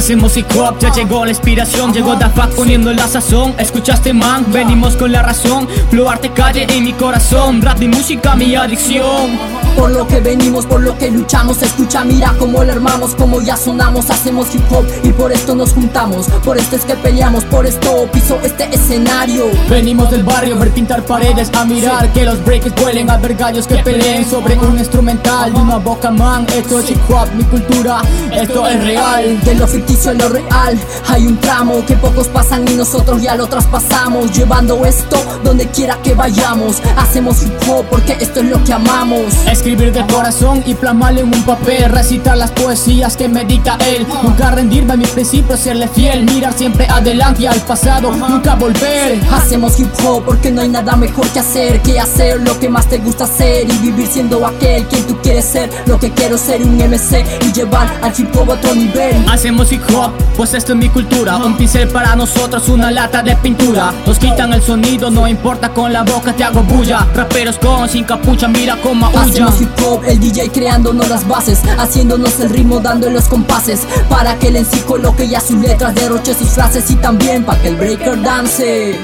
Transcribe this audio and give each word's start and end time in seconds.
Hacemos 0.00 0.34
hip 0.34 0.46
hop, 0.56 0.78
ya 0.78 0.90
llegó 0.94 1.26
la 1.26 1.30
inspiración 1.30 1.92
Llegó 1.92 2.14
Da 2.14 2.30
Fuck 2.30 2.54
poniendo 2.54 2.90
la 2.90 3.06
sazón. 3.06 3.54
Escuchaste 3.58 4.14
man, 4.14 4.46
venimos 4.50 4.96
con 4.96 5.12
la 5.12 5.20
razón. 5.20 5.68
Flow 5.90 6.08
calle 6.34 6.66
en 6.70 6.84
mi 6.84 6.94
corazón 6.94 7.60
Rap 7.60 7.82
y 7.82 7.88
música 7.88 8.34
mi 8.34 8.54
adicción 8.54 9.69
Por 9.76 9.90
lo 9.90 10.06
que 10.06 10.20
venimos, 10.20 10.66
por 10.66 10.80
lo 10.80 10.96
que 10.98 11.10
luchamos 11.10 11.62
Escucha, 11.62 12.04
mira 12.04 12.34
cómo 12.38 12.62
lo 12.64 12.72
armamos 12.72 13.14
Como 13.14 13.40
ya 13.40 13.56
sonamos, 13.56 14.10
hacemos 14.10 14.54
hip 14.54 14.62
hop 14.70 14.84
Y 15.02 15.12
por 15.12 15.32
esto 15.32 15.54
nos 15.54 15.72
juntamos 15.72 16.26
Por 16.44 16.58
esto 16.58 16.76
es 16.76 16.84
que 16.84 16.94
peleamos, 16.96 17.44
por 17.44 17.66
esto 17.66 18.08
piso 18.12 18.38
este 18.42 18.74
escenario. 18.74 19.44
Venimos 19.68 20.10
del 20.10 20.22
barrio, 20.22 20.58
ver 20.58 20.70
pintar 20.70 21.02
paredes 21.04 21.50
A 21.54 21.64
mirar 21.64 22.12
que 22.12 22.24
los 22.24 22.44
breakers 22.44 22.74
vuelen 22.80 23.10
A 23.10 23.16
ver 23.18 23.34
gallos 23.34 23.66
que 23.66 23.76
peleen 23.78 24.28
sobre 24.28 24.58
un 24.58 24.78
instrumental 24.78 25.52
De 25.52 25.60
una 25.60 25.78
boca 25.78 26.10
man, 26.10 26.46
esto 26.54 26.80
es 26.80 26.90
hip 26.90 27.10
hop 27.10 27.28
Mi 27.34 27.44
cultura, 27.44 28.02
esto 28.32 28.66
es 28.66 28.84
real. 28.84 29.40
De 29.42 29.54
lo 29.54 29.66
ficticio 29.66 30.10
a 30.10 30.14
lo 30.14 30.28
real 30.28 30.78
Hay 31.08 31.26
un 31.26 31.36
tramo 31.38 31.84
que 31.86 31.96
pocos 31.96 32.28
pasan 32.28 32.66
y 32.68 32.74
nosotros 32.74 33.22
ya 33.22 33.36
lo 33.36 33.46
traspasamos 33.46 34.30
Llevando 34.36 34.84
esto 34.84 35.16
donde 35.44 35.66
quiera 35.68 35.98
que 36.02 36.14
vayamos. 36.14 36.80
Hacemos 36.96 37.42
hip 37.42 37.52
hop 37.68 37.84
porque 37.90 38.16
esto 38.20 38.40
es 38.40 38.46
lo 38.46 38.62
que 38.64 38.72
amamos 38.72 39.34
Escribir 39.60 39.92
de 39.92 40.06
corazón 40.06 40.62
y 40.64 40.72
plasmarlo 40.72 41.20
en 41.20 41.34
un 41.34 41.42
papel. 41.42 41.84
Recitar 41.90 42.34
las 42.38 42.50
poesías 42.50 43.14
que 43.14 43.28
medita 43.28 43.76
él. 43.94 44.06
Nunca 44.22 44.50
rendirme 44.52 44.94
a 44.94 44.96
mis 44.96 45.10
principios, 45.10 45.60
serle 45.60 45.86
fiel. 45.86 46.24
Mirar 46.24 46.54
siempre 46.54 46.86
adelante 46.88 47.42
y 47.42 47.46
al 47.46 47.60
pasado, 47.60 48.10
nunca 48.10 48.54
volver. 48.54 49.20
Hacemos 49.30 49.78
hip 49.78 49.90
hop 50.02 50.24
porque 50.24 50.50
no 50.50 50.62
hay 50.62 50.70
nada 50.70 50.96
mejor 50.96 51.28
que 51.28 51.40
hacer 51.40 51.82
Que 51.82 52.00
hacer 52.00 52.40
lo 52.40 52.58
que 52.58 52.68
más 52.68 52.88
te 52.88 52.98
gusta 52.98 53.24
hacer 53.24 53.70
Y 53.70 53.78
vivir 53.78 54.06
siendo 54.06 54.46
aquel 54.46 54.86
quien 54.86 55.06
tú 55.06 55.18
quieres 55.22 55.44
ser. 55.44 55.68
Lo 55.84 56.00
que 56.00 56.10
quiero 56.10 56.38
ser 56.38 56.62
un 56.62 56.78
MC 56.78 57.22
y 57.42 57.52
llevar 57.52 57.86
al 58.00 58.14
hip 58.16 58.34
hop 58.34 58.52
a 58.52 58.54
otro 58.54 58.74
nivel. 58.74 59.28
Hacemos 59.28 59.70
hip 59.70 59.82
hop, 59.94 60.10
pues 60.38 60.54
esto 60.54 60.72
es 60.72 60.78
mi 60.78 60.88
cultura. 60.88 61.36
Un 61.36 61.58
pincel 61.58 61.86
para 61.88 62.16
nosotros, 62.16 62.66
una 62.70 62.90
lata 62.90 63.22
de 63.22 63.36
pintura. 63.36 63.92
Nos 64.06 64.18
quitan 64.18 64.54
el 64.54 64.62
sonido, 64.62 65.10
no 65.10 65.28
importa 65.28 65.68
con 65.68 65.92
la 65.92 66.02
boca 66.02 66.32
te 66.32 66.44
hago 66.44 66.62
bulla. 66.62 67.06
Raperos 67.14 67.58
con 67.58 67.90
sin 67.90 68.04
capucha, 68.04 68.48
mira 68.48 68.78
cómo 68.82 69.10
huya 69.10 69.49
Hacemos 69.50 69.60
hip 69.60 69.84
hop, 69.84 70.04
el 70.06 70.20
DJ 70.20 70.50
creándonos 70.50 71.08
las 71.08 71.26
bases 71.26 71.60
Haciéndonos 71.78 72.38
el 72.40 72.50
ritmo, 72.50 72.78
dando 72.80 73.10
los 73.10 73.24
compases 73.24 73.80
Para 74.08 74.38
que 74.38 74.48
el 74.48 74.56
en 74.56 74.64
sí 74.64 74.80
coloque 74.80 75.28
ya 75.28 75.40
sus 75.40 75.56
letras 75.56 75.94
Derroche 75.94 76.34
sus 76.34 76.50
frases 76.50 76.90
y 76.90 76.96
también 76.96 77.44
para 77.44 77.60
que 77.60 77.68
el 77.68 77.76
breaker 77.76 78.22
dance 78.22 78.98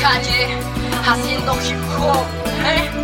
Calle, 0.00 0.48
haciendo 1.06 1.54
hip 1.54 1.78
hop, 1.98 2.26
¿eh? 2.66 3.03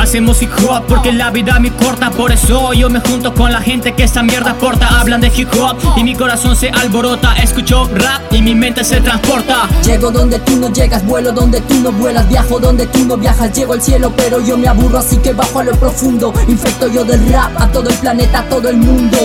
Hacemos 0.00 0.40
hip 0.42 0.50
hop 0.66 0.84
porque 0.88 1.12
la 1.12 1.30
vida 1.30 1.58
me 1.60 1.70
corta 1.72 2.10
Por 2.10 2.32
eso 2.32 2.72
yo 2.72 2.88
me 2.88 3.00
junto 3.00 3.34
con 3.34 3.52
la 3.52 3.60
gente 3.60 3.92
que 3.92 4.04
esta 4.04 4.22
mierda 4.22 4.52
aporta 4.52 5.00
Hablan 5.00 5.20
de 5.20 5.30
hip 5.34 5.48
hop 5.60 5.76
y 5.96 6.04
mi 6.04 6.14
corazón 6.14 6.56
se 6.56 6.70
alborota. 6.70 7.34
Escucho 7.34 7.88
rap 7.94 8.32
y 8.32 8.42
mi 8.42 8.54
mente 8.54 8.84
se 8.84 9.00
transporta. 9.00 9.68
Llego 9.84 10.10
donde 10.10 10.38
tú 10.40 10.56
no 10.56 10.72
llegas, 10.72 11.04
vuelo 11.04 11.32
donde 11.32 11.60
tú 11.62 11.74
no 11.76 11.92
vuelas. 11.92 12.28
Viajo 12.28 12.58
donde 12.58 12.86
tú 12.86 13.04
no 13.04 13.16
viajas, 13.16 13.52
llego 13.52 13.72
al 13.72 13.82
cielo 13.82 14.12
pero 14.16 14.40
yo 14.40 14.56
me 14.56 14.68
aburro 14.68 14.98
Así 14.98 15.16
que 15.16 15.32
bajo 15.32 15.60
a 15.60 15.64
lo 15.64 15.72
profundo, 15.72 16.32
infecto 16.48 16.88
yo 16.88 17.04
del 17.04 17.26
rap 17.32 17.50
A 17.60 17.66
todo 17.68 17.88
el 17.88 17.96
planeta, 17.96 18.40
a 18.40 18.48
todo 18.48 18.68
el 18.68 18.76
mundo 18.76 19.18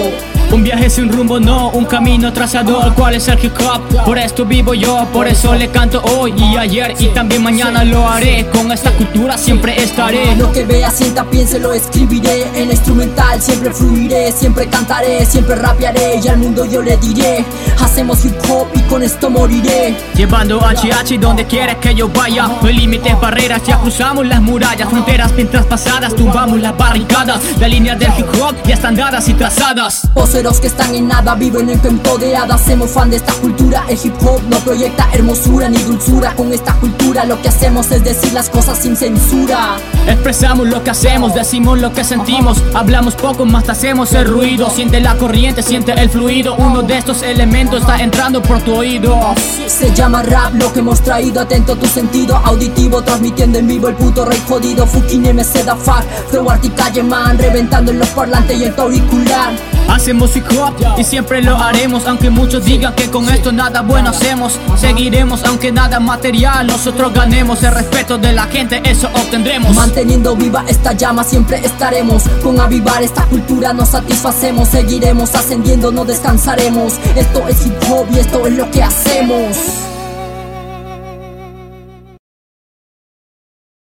un 0.51 0.63
viaje 0.63 0.89
sin 0.89 1.11
rumbo, 1.11 1.39
no, 1.39 1.69
un 1.69 1.85
camino 1.85 2.31
trazado 2.31 2.81
al 2.81 2.93
cual 2.93 3.15
es 3.15 3.27
el 3.27 3.43
hip 3.43 3.53
hop. 3.59 3.81
Por 4.05 4.17
esto 4.17 4.45
vivo 4.45 4.73
yo, 4.73 5.05
por 5.11 5.27
eso 5.27 5.53
le 5.55 5.69
canto 5.69 6.01
hoy 6.03 6.33
y 6.37 6.57
ayer 6.57 6.93
Y 6.99 7.07
también 7.07 7.43
mañana 7.43 7.83
lo 7.83 8.07
haré, 8.07 8.47
con 8.53 8.71
esta 8.71 8.91
cultura 8.91 9.37
siempre 9.37 9.81
estaré. 9.81 10.35
Lo 10.35 10.51
que 10.51 10.63
vea, 10.65 10.91
sienta, 10.91 11.23
piense, 11.25 11.59
lo 11.59 11.73
escribiré. 11.73 12.43
En 12.55 12.67
la 12.67 12.73
instrumental 12.73 13.41
siempre 13.41 13.71
fluiré, 13.71 14.31
siempre 14.31 14.67
cantaré, 14.67 15.25
siempre 15.25 15.55
rapearé 15.55 16.19
Y 16.23 16.27
al 16.27 16.37
mundo 16.37 16.65
yo 16.65 16.81
le 16.81 16.97
diré, 16.97 17.43
hacemos 17.81 18.23
hip 18.25 18.35
hop 18.49 18.67
y 18.75 18.81
con 18.81 19.03
esto 19.03 19.29
moriré. 19.29 19.95
Llevando 20.15 20.59
HH 20.59 21.19
donde 21.19 21.45
quiera 21.45 21.79
que 21.79 21.93
yo 21.93 22.09
vaya 22.09 22.47
No 22.61 22.67
hay 22.67 22.75
límites, 22.75 23.19
barreras, 23.19 23.61
ya 23.65 23.77
cruzamos 23.79 24.25
las 24.25 24.41
murallas 24.41 24.89
Fronteras 24.89 25.35
bien 25.35 25.49
traspasadas, 25.49 26.15
tumbamos 26.15 26.59
las 26.59 26.77
barricadas 26.77 27.39
Las 27.59 27.69
líneas 27.69 27.99
del 27.99 28.11
hip 28.17 28.27
hop 28.41 28.55
ya 28.65 28.75
están 28.75 28.95
dadas 28.95 29.27
y 29.29 29.33
trazadas 29.33 30.07
Poseros 30.45 30.61
que 30.61 30.67
están 30.67 30.93
en 30.93 31.07
nada, 31.07 31.33
viven 31.33 31.71
en 31.71 31.79
cuento 31.79 32.19
de 32.19 32.35
hadas. 32.35 32.61
Hacemos 32.61 32.91
fan 32.91 33.09
de 33.09 33.15
esta 33.15 33.33
cultura, 33.33 33.83
el 33.89 33.97
hip 34.03 34.13
hop 34.21 34.41
no 34.47 34.57
proyecta 34.59 35.07
hermosura 35.11 35.69
ni 35.69 35.77
dulzura. 35.79 36.35
Con 36.35 36.53
esta 36.53 36.73
cultura 36.75 37.25
lo 37.25 37.41
que 37.41 37.47
hacemos 37.47 37.89
es 37.89 38.03
decir 38.03 38.31
las 38.31 38.49
cosas 38.51 38.77
sin 38.77 38.95
censura. 38.95 39.77
Expresamos 40.05 40.67
lo 40.67 40.83
que 40.83 40.91
hacemos, 40.91 41.33
decimos 41.33 41.79
lo 41.79 41.91
que 41.93 42.03
sentimos. 42.03 42.61
Hablamos 42.75 43.15
poco, 43.15 43.45
más 43.45 43.67
hacemos 43.69 44.13
el 44.13 44.27
ruido. 44.27 44.69
Siente 44.69 44.99
la 44.99 45.15
corriente, 45.15 45.63
siente 45.63 45.93
el 45.93 46.11
fluido. 46.11 46.55
Uno 46.55 46.83
de 46.83 46.97
estos 46.97 47.23
elementos 47.23 47.81
está 47.81 47.97
entrando 48.03 48.39
por 48.43 48.61
tu 48.61 48.75
oído. 48.75 49.17
Se 49.65 49.91
llama 49.95 50.21
rap 50.21 50.53
lo 50.53 50.71
que 50.71 50.79
hemos 50.79 51.01
traído. 51.01 51.41
Atento 51.41 51.75
tu 51.75 51.87
sentido 51.87 52.35
auditivo 52.37 53.01
Transmitiendo 53.01 53.57
en 53.57 53.67
vivo 53.67 53.87
el 53.87 53.95
puto 53.95 54.25
rey 54.25 54.41
jodido. 54.47 54.85
Fucking 54.85 55.23
MC 55.23 55.63
da 55.65 55.75
fuck. 55.75 56.03
Flow 56.29 56.45
Calle 56.75 57.01
man 57.01 57.35
Reventando 57.39 57.91
en 57.91 57.97
los 57.97 58.09
parlantes 58.09 58.59
y 58.59 58.65
el 58.65 58.73
auricular 58.77 59.74
Hacemos 59.89 60.35
hip 60.35 60.45
hop 60.57 60.73
y 60.97 61.03
siempre 61.03 61.41
lo 61.41 61.57
haremos 61.57 62.05
Aunque 62.05 62.29
muchos 62.29 62.65
digan 62.65 62.93
que 62.93 63.09
con 63.09 63.29
esto 63.29 63.51
nada 63.51 63.81
bueno 63.81 64.09
hacemos. 64.09 64.59
Seguiremos 64.77 65.43
aunque 65.43 65.71
nada 65.71 65.99
material 65.99 66.67
Nosotros 66.67 67.13
ganemos. 67.13 67.63
El 67.63 67.73
respeto 67.73 68.17
de 68.17 68.33
la 68.33 68.43
gente 68.45 68.81
Eso 68.83 69.09
obtendremos. 69.13 69.75
Manteniendo 69.75 70.35
viva 70.35 70.63
esta 70.67 70.93
llama 70.93 71.23
siempre 71.23 71.65
estaremos. 71.65 72.23
Con 72.43 72.59
avivar 72.59 73.03
esta 73.03 73.23
cultura 73.25 73.73
nos 73.73 73.89
satisfacemos. 73.89 74.69
Seguiremos 74.69 75.33
ascendiendo, 75.35 75.91
no 75.91 76.05
descansaremos. 76.05 76.93
Esto 77.15 77.47
es 77.47 77.65
hip 77.65 77.75
hop 77.89 78.07
y 78.13 78.19
esto 78.19 78.45
es 78.47 78.53
lo 78.53 78.69
que 78.71 78.83
hacemos 78.83 79.94